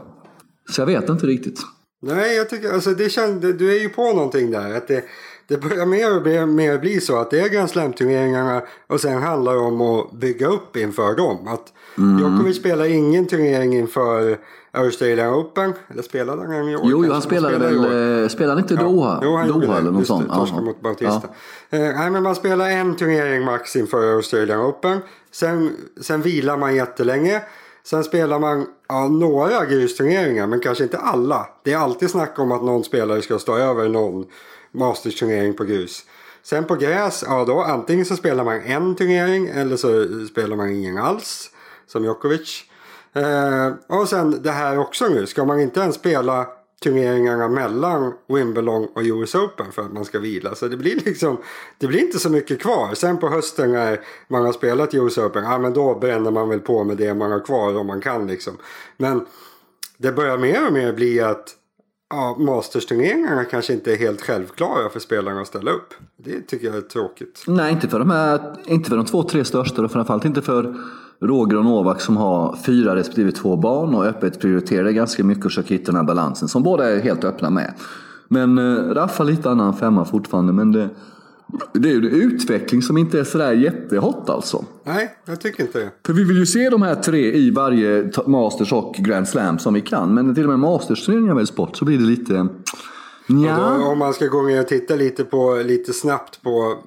[0.70, 1.60] Så jag vet inte riktigt.
[2.02, 4.76] Nej, jag tycker alltså det känns, du är ju på någonting där.
[4.76, 5.04] Att det,
[5.50, 9.22] det börjar mer och mer, mer bli så att det är Grand Slam-turneringarna och sen
[9.22, 11.48] handlar det om att bygga upp inför dem.
[11.48, 11.72] Att
[12.20, 14.38] Djokovic spelar ingen turnering inför
[14.72, 15.72] Australian Open.
[15.88, 16.82] Eller spelade han i år?
[16.84, 17.76] Jo, jo han spelade väl,
[18.22, 19.20] eh, spelade han inte Doha?
[19.24, 19.80] Jo, han gjorde Doha det.
[19.80, 20.28] eller något sånt?
[20.32, 20.62] torska Ja.
[20.62, 21.22] mot Bautista.
[21.70, 21.78] Ja.
[21.78, 24.98] Eh, nej, men man spelar en turnering max inför Australian Open.
[25.32, 27.42] Sen, sen vilar man jättelänge.
[27.84, 31.48] Sen spelar man ja, några grusturneringar, men kanske inte alla.
[31.64, 34.26] Det är alltid snack om att någon spelare ska stå över någon
[34.72, 36.04] mastersturnering på grus.
[36.42, 40.70] Sen på gräs, ja då antingen så spelar man en turnering eller så spelar man
[40.70, 41.50] ingen alls.
[41.86, 42.64] Som Djokovic.
[43.12, 46.46] Eh, och sen det här också nu, ska man inte ens spela
[46.82, 50.54] turneringarna mellan Wimbledon och US Open för att man ska vila.
[50.54, 51.36] Så det blir liksom,
[51.78, 52.94] det blir inte så mycket kvar.
[52.94, 56.60] Sen på hösten när man har spelat US Open, ja men då bränner man väl
[56.60, 58.56] på med det man har kvar om man kan liksom.
[58.96, 59.26] Men
[59.96, 61.56] det börjar mer och mer bli att
[62.10, 65.94] ja, Masters-turneringarna kanske inte är helt självklara för spelarna att ställa upp.
[66.16, 67.44] Det tycker jag är tråkigt.
[67.46, 70.74] Nej, inte för de, här, inte för de två, tre största och framförallt inte för
[71.20, 75.50] Roger och Novak som har fyra respektive två barn och öppet prioriterar ganska mycket och
[75.50, 77.74] försöker hitta den här balansen som båda är helt öppna med.
[78.28, 80.88] Men eh, Raffa lite annan femma fortfarande men det,
[81.72, 84.64] det är ju en utveckling som inte är sådär jättehot alltså.
[84.84, 85.90] Nej, jag tycker inte det.
[86.06, 89.74] För vi vill ju se de här tre i varje Masters och Grand Slam som
[89.74, 90.14] vi kan.
[90.14, 92.48] Men till och med Masters-turneringar väljs bort så blir det lite...
[93.26, 93.76] Nja.
[93.78, 96.78] Då, om man ska gå ner och titta lite, på, lite snabbt på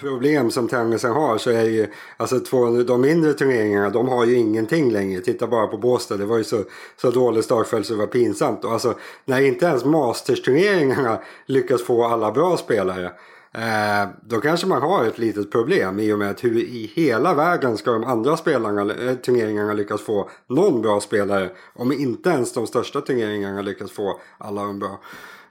[0.00, 4.36] problem som tennisen har så är ju alltså två, de mindre turneringarna de har ju
[4.36, 5.20] ingenting längre.
[5.20, 6.64] Titta bara på Båstad, det var ju så,
[7.00, 8.64] så dålig startföljd så det var pinsamt.
[8.64, 13.10] Och alltså, när inte ens Masters-turneringarna lyckas få alla bra spelare
[13.54, 17.34] eh, då kanske man har ett litet problem i och med att hur i hela
[17.34, 22.52] världen ska de andra spelarna, eh, turneringarna lyckas få någon bra spelare om inte ens
[22.52, 25.00] de största turneringarna lyckas få alla de bra.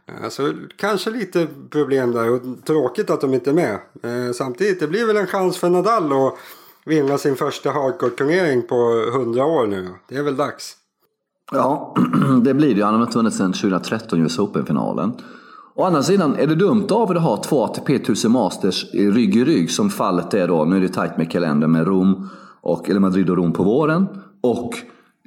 [0.08, 3.80] Eh, så kanske lite problem där och tråkigt att de inte är med.
[4.04, 6.34] Eh, samtidigt, det blir väl en chans för Nadal att
[6.86, 9.88] vinna sin första hardcourt-turnering på 100 år nu.
[10.10, 10.78] Det är väl dags.
[11.52, 11.96] Ja,
[12.44, 12.86] det blir det.
[12.86, 15.14] Han har inte vunnit sedan 2013 US Open-finalen.
[15.76, 19.36] Å andra sidan, är det dumt av er att ha två ATP 1000 Masters rygg
[19.36, 20.66] i rygg som fallet är då?
[20.66, 22.30] Nu är det tajt med kalendern med Rom,
[22.62, 24.08] och, eller Madrid och Rom på våren.
[24.42, 24.78] Och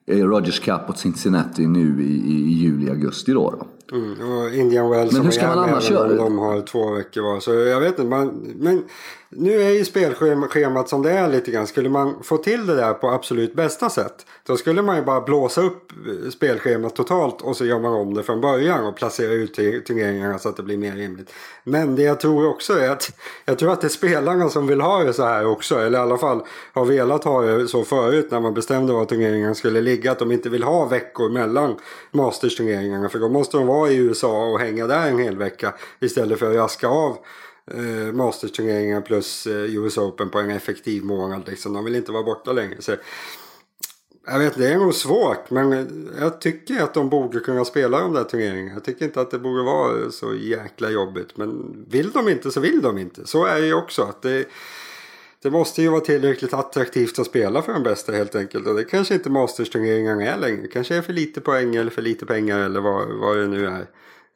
[0.07, 3.51] eh, Rogers Cup och Cincinnati nu i, i, i juli, augusti då.
[3.51, 3.67] då.
[3.93, 6.15] Mm, och Indian Wells Men hur ska man annars om göra?
[6.15, 7.41] De har två veckor var.
[7.41, 8.05] Så jag vet inte.
[8.05, 8.85] Man, men
[9.29, 11.67] nu är ju spelschemat som det är lite grann.
[11.67, 14.27] Skulle man få till det där på absolut bästa sätt.
[14.47, 18.15] Då skulle man ju bara blåsa upp eh, spelschemat totalt och så gör man om
[18.15, 21.33] det från början och placera ut tur- turneringarna så att det blir mer rimligt.
[21.65, 23.13] Men det jag tror också är att
[23.45, 25.79] jag tror att det är spelarna som vill ha det så här också.
[25.79, 29.55] Eller i alla fall har velat ha det så förut när man bestämde var turneringarna
[29.55, 30.13] skulle ligga.
[30.13, 31.75] Att de inte vill ha veckor mellan
[32.11, 33.09] Masters-turneringarna.
[33.09, 35.75] För då måste de vara vara i USA och hänga där en hel vecka.
[36.01, 37.19] Istället för att raska av
[37.71, 41.49] eh, Masters-turneringar plus eh, US Open på en effektiv månad.
[41.49, 41.73] Liksom.
[41.73, 42.83] De vill inte vara borta längre.
[42.83, 42.97] Så,
[44.27, 48.13] jag vet, det är nog svårt men jag tycker att de borde kunna spela de
[48.13, 48.75] där turneringarna.
[48.75, 51.37] Jag tycker inte att det borde vara så jäkla jobbigt.
[51.37, 53.27] Men vill de inte så vill de inte.
[53.27, 54.03] Så är det ju också.
[54.03, 54.47] Att det,
[55.47, 58.67] det måste ju vara tillräckligt attraktivt att spela för de bästa helt enkelt.
[58.67, 60.63] Och det kanske inte Masters-turneringarna är längre.
[60.63, 63.67] Det kanske är för lite poäng eller för lite pengar eller vad, vad det nu
[63.67, 63.87] är.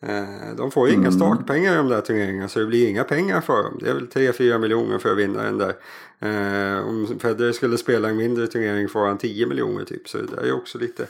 [0.03, 3.41] Eh, de får ju inga startpengar i de där turneringarna så det blir inga pengar
[3.41, 3.79] för dem.
[3.81, 5.75] Det är väl 3-4 miljoner för att vinna den där.
[6.19, 10.09] Eh, om Federer skulle spela en mindre turnering får han 10 miljoner typ.
[10.09, 11.07] Så det är ju också lite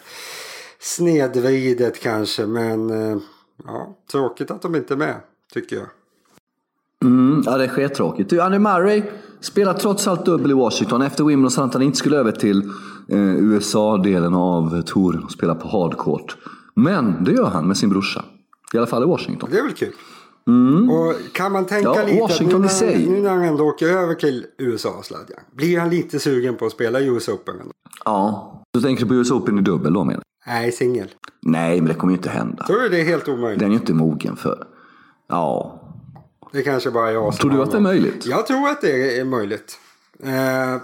[0.78, 2.46] snedvridet kanske.
[2.46, 3.18] Men eh,
[3.66, 5.20] ja, tråkigt att de inte är med
[5.52, 5.86] tycker jag.
[7.04, 8.32] Mm, ja, det är skittråkigt.
[8.32, 9.02] Andy Murray
[9.40, 11.02] spelar trots allt dubbel i Washington.
[11.02, 12.62] Efter Wimbledon han att han inte skulle över till
[13.08, 16.36] eh, USA-delen av touren och spela på hardcourt.
[16.74, 18.24] Men det gör han med sin brorsa.
[18.72, 19.48] I alla fall i Washington.
[19.52, 19.92] Det är väl kul.
[20.46, 20.90] Mm.
[20.90, 23.86] Och kan man tänka ja, lite Washington att nu när, nu när han ändå åker
[23.86, 25.40] över till USA sladjan.
[25.52, 27.54] Blir han lite sugen på att spela US Open?
[27.60, 27.72] ändå?
[28.04, 28.64] Ja.
[28.72, 30.52] Du tänker på US Open i dubbel då menar du?
[30.52, 31.08] Nej, singel.
[31.42, 32.66] Nej, men det kommer ju inte hända.
[32.66, 33.58] Tror du det är helt omöjligt?
[33.58, 34.66] Den är ju inte mogen för.
[35.28, 35.79] Ja.
[36.52, 38.26] Det kanske bara är jag som Tror du att det är möjligt?
[38.26, 39.78] Jag tror att det är möjligt.
[40.22, 40.76] Eh,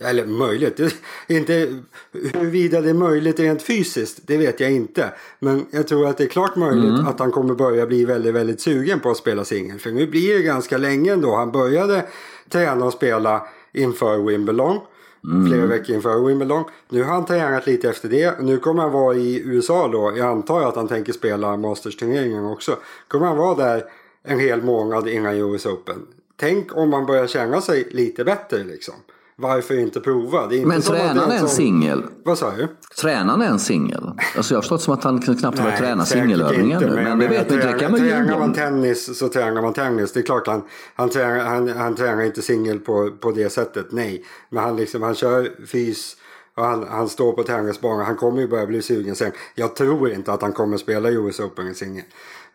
[0.00, 0.80] eller möjligt.
[1.26, 5.12] Inte, huruvida det är möjligt rent fysiskt, det vet jag inte.
[5.38, 7.06] Men jag tror att det är klart möjligt Mm.
[7.06, 9.78] att han kommer börja bli väldigt, väldigt sugen på att spela singel.
[9.78, 11.34] För nu blir det ganska länge ändå.
[11.36, 12.06] Han började
[12.48, 14.78] träna och spela inför Wimbledon.
[15.24, 15.50] Mm.
[15.50, 16.64] Flera veckor inför Wimbledon.
[16.88, 18.40] Nu har han tränat lite efter det.
[18.40, 20.12] Nu kommer han vara i USA då.
[20.16, 22.76] Jag antar att han tänker spela Masters-turneringen också.
[23.08, 23.84] Kommer han vara där
[24.26, 26.06] en hel månad innan US Open.
[26.36, 28.94] Tänk om man börjar känna sig lite bättre liksom.
[29.38, 30.44] Varför inte prova?
[30.44, 32.02] Inte Men tränaren är en singel.
[32.24, 32.68] Vad sa du?
[33.00, 34.10] Tränaren är en singel.
[34.36, 36.20] Alltså jag har förstått som att han knappt har börjat träna nu.
[36.20, 37.72] Men jag det vet man inte.
[37.72, 40.12] Det kan man tränar, man tennis så tränar man tennis.
[40.12, 40.62] Det är klart han,
[40.94, 43.86] han, tränar, han, han tränar inte singel på, på det sättet.
[43.90, 44.24] Nej.
[44.50, 46.16] Men han, liksom, han kör fys.
[46.56, 48.06] Och han, han står på tennisbanan.
[48.06, 49.32] Han kommer ju börja bli sugen sen.
[49.54, 52.04] Jag tror inte att han kommer spela US Open i singel.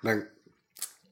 [0.02, 0.22] Men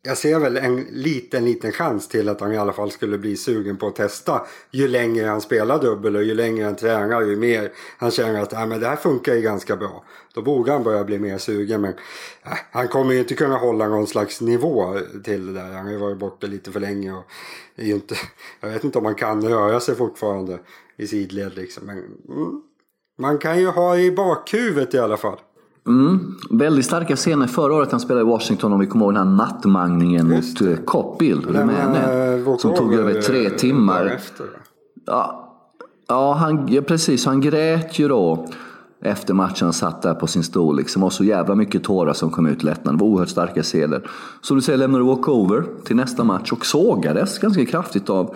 [0.02, 3.38] jag ser väl en liten, liten chans till att han i alla fall skulle bli
[3.38, 4.42] sugen på att testa.
[4.72, 8.54] Ju längre han spelar dubbel och ju längre han tränar, ju mer han känner att
[8.54, 10.04] äh, men det här funkar ju ganska bra.
[10.34, 11.82] Då borde han börja bli mer sugen.
[11.82, 11.94] Men
[12.44, 15.72] äh, han kommer ju inte kunna hålla någon slags nivå till det där.
[15.72, 17.14] Han har ju varit borta lite för länge.
[17.14, 17.24] Och
[17.76, 18.16] är ju inte,
[18.60, 20.60] jag vet inte om han kan röra sig fortfarande
[20.98, 21.86] i sidled liksom.
[21.86, 22.62] Men, mm,
[23.18, 25.40] man kan ju ha i bakhuvudet i alla fall.
[25.90, 26.36] Mm.
[26.50, 29.36] Väldigt starka scener förra året han spelade i Washington om vi kommer ihåg den här
[29.36, 32.40] nattmangningen Just mot eh, Coppill, rumänen.
[32.46, 34.04] eh, Som tog över tre timmar.
[34.04, 34.50] därefter, va?
[35.06, 35.46] Ja,
[36.08, 37.26] ja, han, ja, precis.
[37.26, 38.48] Han grät ju då
[39.02, 39.66] efter matchen.
[39.66, 40.78] Han satt där på sin stol.
[40.78, 41.04] Liksom.
[41.04, 42.94] Och så jävla mycket tårar som kom ut i lättnad.
[42.96, 44.10] Det var oerhört starka scener.
[44.42, 48.36] Så du säger lämnade walkover till nästa match och sågades ganska kraftigt av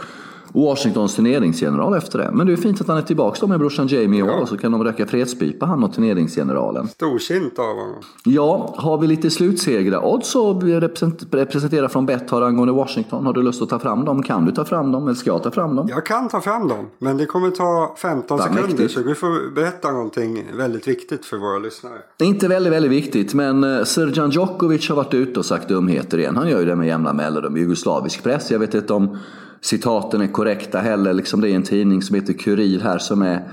[0.54, 2.30] Washingtons turneringsgeneral efter det.
[2.34, 4.42] Men det är fint att han är tillbaka då med brorsan Jamie i år.
[4.42, 6.88] Och så kan de röka fredspipa han och turneringsgeneralen.
[6.88, 7.96] Storsint av honom.
[8.26, 10.06] Ja, har vi lite slutsegrar?
[10.06, 13.26] Odds att represent- representera från Betthard angående Washington.
[13.26, 14.24] Har du lust att ta fram dem?
[14.24, 15.04] Kan du ta fram dem?
[15.04, 15.88] Eller ska jag ta fram dem?
[15.90, 18.68] Jag kan ta fram dem, men det kommer ta 15 Vad sekunder.
[18.68, 18.92] mäktigt.
[18.94, 21.94] Så du får berätta någonting väldigt viktigt för våra lyssnare.
[22.22, 26.36] Inte väldigt, väldigt viktigt, men eh, Srdjan Djokovic har varit ute och sagt dumheter igen.
[26.38, 28.52] Han gör ju det med jämna mellanrum jugoslavisk press.
[28.52, 29.18] Jag vet inte om
[29.64, 31.14] citaten är korrekta heller.
[31.14, 33.48] Liksom det är en tidning som heter Kurir här som är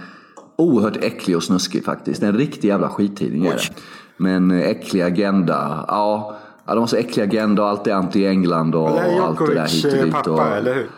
[0.56, 2.22] oerhört äcklig och snuskig faktiskt.
[2.22, 3.60] En riktig jävla skittidning är det.
[4.16, 6.36] Men eh, äcklig agenda, ja.
[6.66, 9.66] De har så äcklig agenda och allt är anti-England och, Och det allt det där
[9.66, 10.12] hit och eh, dit.
[10.12, 10.90] pappa, och, eller hur?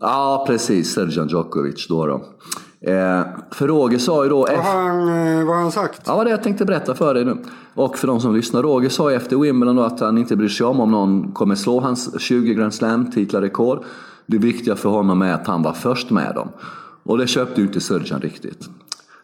[0.00, 0.92] Ja, precis.
[0.94, 2.06] Srdjan Djokovic då.
[2.06, 2.14] då.
[2.80, 4.36] Eh, för Roger sa ju då...
[4.36, 6.02] Vad har han, eh, vad har han sagt?
[6.06, 7.36] Ja, vad det jag tänkte berätta för dig nu.
[7.74, 8.62] Och för de som lyssnar.
[8.62, 11.54] Roger sa ju efter Wimbledon då att han inte bryr sig om om någon kommer
[11.54, 13.84] slå hans 20 Grand Slam-titlar rekord.
[14.30, 16.48] Det viktiga för honom är att han var först med dem.
[17.02, 18.68] Och det köpte ju inte Srdjan riktigt.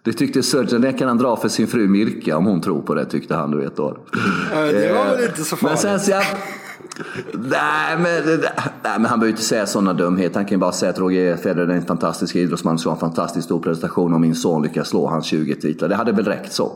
[0.02, 2.94] Det tyckte Srdjan, det kan han dra för sin fru Mirka om hon tror på
[2.94, 3.96] det tyckte han, du vet då.
[4.50, 5.80] Det var väl inte så Men farligt?
[5.80, 6.24] sen så jag...
[7.32, 8.40] Nej men, nej,
[8.82, 10.34] men han behöver inte säga sådana dumheter.
[10.34, 13.00] Han kan ju bara säga att Roger Federer är en fantastisk idrottsman som har en
[13.00, 15.88] fantastiskt stor prestation och min son lyckas slå hans 20 titlar.
[15.88, 16.72] Det hade väl räckt så?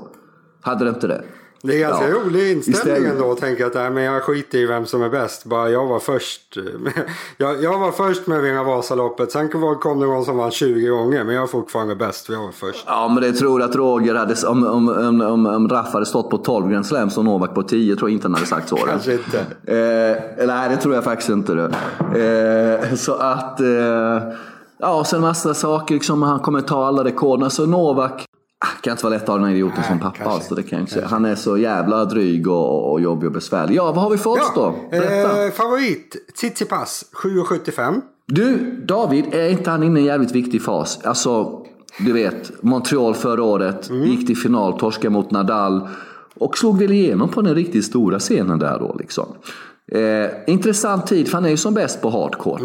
[0.60, 1.24] Hade det inte det?
[1.62, 2.14] Det är ganska Ja.
[2.14, 5.08] rolig inställning Istället- ändå att tänka att nej, men jag skiter i vem som är
[5.08, 5.44] bäst.
[5.44, 6.56] Bara jag var först.
[7.36, 9.32] Jag, jag var först med att vinna Vasaloppet.
[9.32, 11.24] Sen kom det någon som vann 20 gånger.
[11.24, 12.84] Men jag var fortfarande bäst för jag var först.
[12.86, 14.34] Ja, men det tror jag att Roger hade...
[14.46, 17.62] Om, om, om, om, om Raff hade stått på 12 Grand Slams och Novak på
[17.62, 18.76] 10 tror jag inte han hade sagt så.
[18.76, 19.38] Kanske inte.
[20.38, 21.52] Eh, nej, det tror jag faktiskt inte.
[22.16, 23.60] Eh, så att...
[23.60, 23.66] Eh,
[24.78, 25.94] ja, sen massa saker.
[25.94, 27.44] Liksom, han kommer ta alla rekorden.
[27.44, 28.24] Alltså Novak...
[28.82, 30.24] Kan inte vara lätt att ha den här idioten som pappa.
[30.24, 31.04] Alltså, det kan inte.
[31.10, 33.74] Han är så jävla dryg och, och jobbig och besvärlig.
[33.74, 34.74] Ja, vad har vi för odds då?
[34.90, 35.44] Berätta.
[35.44, 38.00] eh, favorit Tsitsipas 7,75.
[38.26, 40.98] Du, David, är inte han inne i en jävligt viktig fas?
[41.04, 41.62] Alltså,
[41.98, 45.88] du vet, Montreal förra året, gick till final, torskade mot Nadal
[46.34, 49.26] och slog väl igenom på den riktigt stora scenen där då liksom.
[49.92, 52.62] Eh, intressant tid, för han är ju som bäst på hardcourt.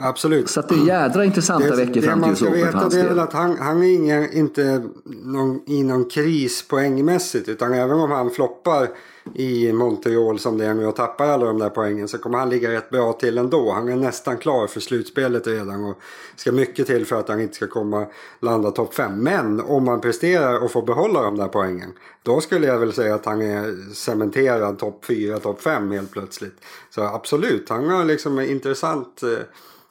[0.00, 0.50] Absolut.
[0.50, 3.18] Så det är jädra intressanta veckor fram till US Open för hans Det är väl
[3.18, 7.48] att han, han är ingen, inte någon, i någon kris poängmässigt.
[7.48, 8.88] Utan även om han floppar
[9.34, 12.50] i Montreal som det är nu och tappar alla de där poängen så kommer han
[12.50, 13.72] ligga rätt bra till ändå.
[13.72, 15.98] Han är nästan klar för slutspelet redan och
[16.36, 18.06] ska mycket till för att han inte ska komma
[18.40, 19.22] landa topp 5.
[19.22, 23.14] Men om han presterar och får behålla de där poängen då skulle jag väl säga
[23.14, 26.56] att han är cementerad topp 4, topp 5 helt plötsligt.
[26.90, 29.28] Så absolut, han har liksom intressant eh,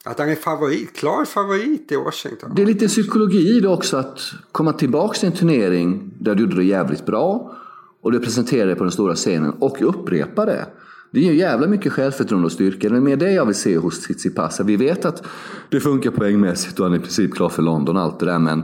[0.04, 2.52] att han är favorit, klar favorit i Washington.
[2.56, 4.20] Det är lite psykologi i det också att
[4.52, 7.56] komma tillbaka till en turnering där du gjorde det jävligt bra
[8.02, 10.66] och du presenterar dig på den stora scenen och upprepar det.
[11.12, 12.88] Det ger jävla mycket självförtroende och styrka.
[12.88, 14.60] Det är mer det jag vill se hos Tsitsipas.
[14.60, 15.22] Vi vet att
[15.68, 18.38] det funkar poängmässigt och han är i princip klar för London och allt det där.
[18.38, 18.62] Men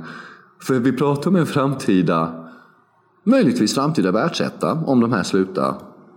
[0.62, 2.48] för vi pratar om en framtida,
[3.24, 5.74] möjligtvis framtida världsetta om de här slutar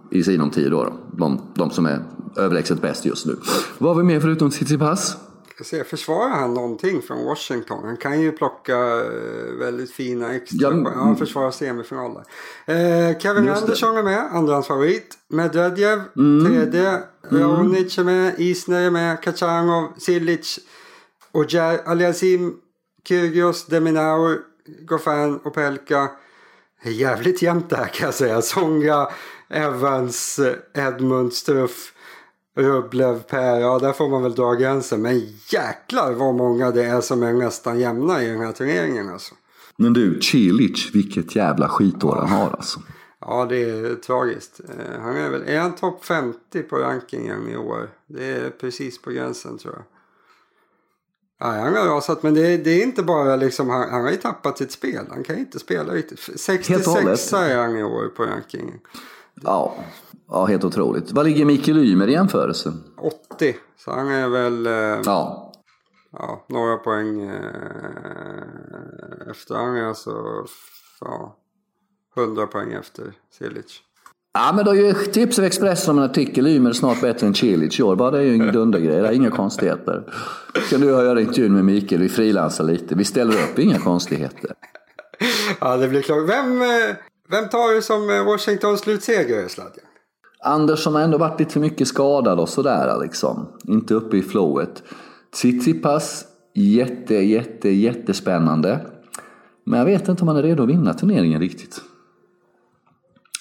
[0.10, 0.72] i sinom tid.
[0.72, 2.04] Då, de, de som är
[2.38, 3.36] överlägset bäst just nu.
[3.78, 5.18] Vad har vi mer förutom Tsitsipas?
[5.64, 7.84] se, försvarar han någonting från Washington?
[7.84, 10.72] Han kan ju plocka eh, väldigt fina extra.
[10.72, 13.10] Ja, han försvarar semifinal där.
[13.10, 15.18] Eh, Kevin Andersson är med, andrahandsfavorit.
[15.28, 16.46] Medvedev, mm.
[16.46, 16.90] tredje.
[17.32, 17.44] Mm.
[17.44, 20.60] Raonic är med, Isner är med, Kachanov, Silic,
[21.32, 22.56] Ojar, Aliasim,
[23.08, 24.40] Kyrgios, Deminaur,
[24.86, 26.10] Goffin och Pelka.
[26.84, 28.42] Det är jävligt jämnt där kan jag säga.
[28.42, 29.08] Songa,
[29.50, 30.40] Evans,
[30.74, 31.94] Edmund, Struff.
[32.56, 35.02] Rublev, Per, ja där får man väl dra gränsen.
[35.02, 39.36] Men jäklar vad många det är som är nästan jämna i den här turneringen alltså.
[39.76, 42.80] Men du, Cilic, vilket jävla skitår han har alltså.
[43.22, 44.60] Ja, det är tragiskt.
[44.70, 47.90] Eh, han är väl, är han topp 50 på rankingen i år?
[48.08, 49.84] Det är precis på gränsen tror jag.
[51.40, 54.18] Ja, han har rasat, men det, det, är inte bara liksom, han, han har ju
[54.18, 55.06] tappat sitt spel.
[55.10, 56.20] Han kan inte spela riktigt.
[56.40, 58.80] 66 är han i år på rankingen.
[59.44, 59.76] Ja,
[60.32, 61.12] Ja, helt otroligt.
[61.12, 62.74] Vad ligger Mikael Ymer i jämförelse?
[62.98, 65.54] 80, så han är väl eh, ja.
[66.12, 67.36] Ja, några poäng eh,
[69.32, 69.56] efter.
[69.56, 70.12] Han är alltså
[71.02, 71.38] ja,
[72.18, 73.82] 100 poäng efter Cilic.
[74.34, 76.48] Ja, men då är ju tips av Expressen om en artikel.
[76.48, 77.96] Ymer är snart bättre än Cilic i år.
[77.96, 79.02] Bara det är ju ingen dundergrej.
[79.02, 80.14] Det är inga konstigheter.
[80.70, 82.02] Kan du göra intervjun med Mikael.
[82.02, 82.96] Vi frilansar lite.
[82.96, 84.52] Vi ställer upp, inga konstigheter.
[85.62, 86.30] Ja, det blir klart.
[86.30, 86.96] Vem, eh,
[87.32, 89.86] vem tar du som eh, Washingtons slutseger, Sladjan?
[90.44, 93.48] Andersson har ändå varit lite för mycket skadad och sådär liksom.
[93.68, 94.84] Inte uppe i flowet.
[95.36, 98.86] Tsitsipas, jätte, jätte, jättespännande.
[99.66, 101.82] Men jag vet inte om han är redo att vinna turneringen riktigt.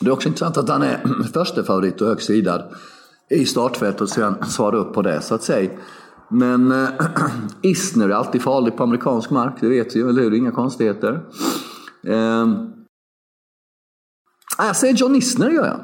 [0.00, 1.00] Det är också intressant att han är
[1.32, 2.74] första favorit och högsidad
[3.30, 5.70] i startfältet och han svarar upp på det så att säga.
[6.30, 6.88] Men äh,
[7.62, 10.34] Isner är alltid farlig på amerikansk mark, det vet vi, ju, eller hur?
[10.34, 11.20] Inga konstigheter.
[12.06, 12.46] Äh,
[14.66, 15.80] jag säger John Isner gör jag.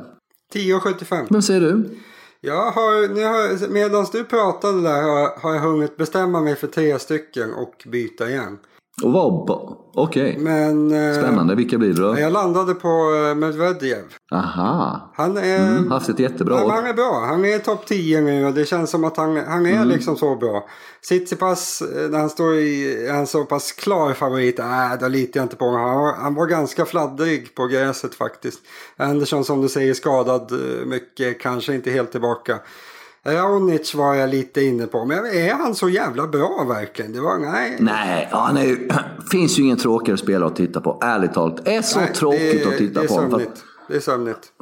[0.55, 1.27] 10,75.
[1.31, 1.99] Vem säger du?
[2.41, 6.67] Jag har, nu har, medan du pratade där har, har jag hunnit bestämma mig för
[6.67, 8.59] tre stycken och byta igen.
[9.03, 9.51] Och vad?
[9.95, 10.39] Okej.
[10.41, 10.53] Okay.
[10.53, 11.55] Eh, Spännande.
[11.55, 12.19] Vilka blir det då?
[12.19, 12.89] Jag landade på
[13.29, 14.05] eh, Medvedev.
[14.33, 15.13] Aha.
[15.15, 15.69] Han är...
[15.69, 16.71] Mm, haft ett jättebra år.
[16.71, 17.25] Han är bra.
[17.27, 19.89] Han är topp 10 nu och det känns som att han, han är mm.
[19.89, 20.69] liksom så bra.
[21.03, 24.67] Tsitsipas, eh, när han står i en så pass klar favorit, äh,
[25.01, 25.81] då litar jag inte på honom.
[25.81, 28.61] Han var, han var ganska fladdrig på gräset faktiskt.
[28.97, 30.53] Andersson som du säger skadad
[30.87, 32.59] mycket, kanske inte helt tillbaka.
[33.25, 35.05] Raonic var jag lite inne på.
[35.05, 37.13] Men är han så jävla bra verkligen?
[37.13, 37.77] Det var, nej.
[37.81, 38.89] Nej, han är ju,
[39.31, 40.99] finns ju ingen tråkigare spelare att titta på.
[41.03, 41.65] Ärligt talat.
[41.65, 43.43] Det är så nej, tråkigt är, att titta det på honom.
[43.89, 44.53] Det är sömnigt.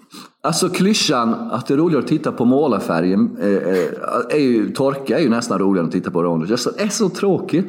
[0.43, 3.37] Alltså klyschan att det är roligare att titta på målarfärgen.
[3.41, 3.87] Eh, eh,
[4.31, 6.51] är ju, torka är ju nästan roligare att titta på Raonic.
[6.51, 7.67] Alltså, det är så tråkigt.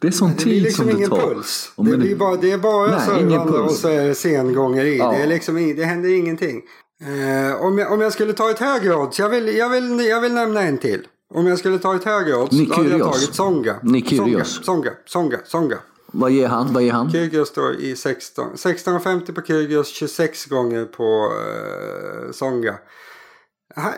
[0.00, 1.16] Det är sån det tid liksom som det tar.
[1.16, 1.72] Puls.
[1.76, 4.98] Det, blir bara, det är bara servande och så är det sengångeri.
[4.98, 5.10] Ja.
[5.10, 6.62] Det, är liksom, det händer ingenting.
[7.06, 10.20] Eh, om, jag, om jag skulle ta ett högre odds, jag vill, jag, vill, jag
[10.20, 11.06] vill nämna en till.
[11.34, 13.76] Om jag skulle ta ett högre odds, då hade jag tagit Songa.
[14.16, 15.78] Songa, Songa, Songa, Songa.
[16.06, 16.72] Vad ger han?
[16.72, 17.12] Vad ger han?
[17.12, 18.54] Kyrgios står i 16.
[18.54, 22.74] 16,50 på Kyrgios, 26 gånger på eh, Songa.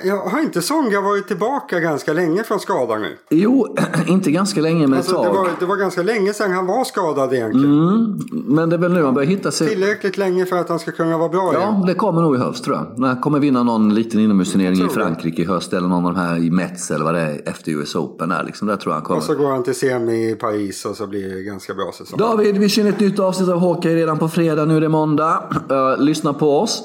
[0.05, 3.17] Jag har inte Songa varit tillbaka ganska länge från skadan nu?
[3.31, 5.35] Jo, inte ganska länge men alltså, ett tag.
[5.35, 7.79] Det var, det var ganska länge sedan han var skadad egentligen.
[7.79, 9.69] Mm, men det är väl nu han börjar hitta sig.
[9.69, 11.87] Tillräckligt länge för att han ska kunna vara bra Ja, igen.
[11.87, 13.07] det kommer nog i höst tror jag.
[13.07, 15.73] Han kommer vinna någon liten inomhusturnering i Frankrike i höst.
[15.73, 18.29] Eller någon av de här i Metz eller vad det är efter US Open.
[18.29, 18.69] Där, liksom.
[18.69, 19.19] där tror jag han kommer.
[19.19, 22.19] Och så går han till semi i Paris och så blir det ganska bra säsong.
[22.19, 24.65] David, vi kör ett nytt avsnitt av Hockey redan på fredag.
[24.65, 25.43] Nu är det måndag.
[25.71, 26.85] Uh, lyssna på oss.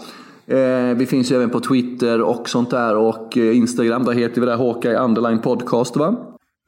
[0.49, 4.03] Eh, vi finns ju även på Twitter och sånt där och eh, Instagram.
[4.03, 6.15] Där heter vi där Hawkeye Underline Podcast va?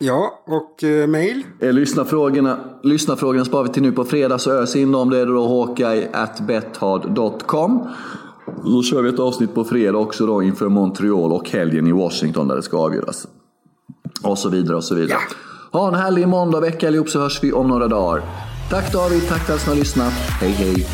[0.04, 1.44] Ja, och eh, mail?
[1.60, 5.10] Eh, lyssnarfrågorna, lyssnarfrågorna sparar vi till nu på fredag så ös in dem.
[5.10, 7.88] Det är då hawkeye at bethard.com.
[8.64, 12.48] Då kör vi ett avsnitt på fredag också då inför Montreal och helgen i Washington
[12.48, 13.28] där det ska avgöras.
[14.24, 15.20] Och så vidare och så vidare.
[15.72, 15.80] Ja.
[15.80, 18.24] Ha en härlig måndag vecka allihop så hörs vi om några dagar.
[18.70, 20.14] Tack David, tack till alla som har lyssnat.
[20.14, 20.86] Hej hej!